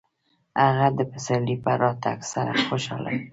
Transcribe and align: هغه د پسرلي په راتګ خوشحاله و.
هغه 0.63 0.87
د 0.97 0.99
پسرلي 1.11 1.55
په 1.63 1.71
راتګ 1.81 2.19
خوشحاله 2.67 3.09
و. 3.17 3.21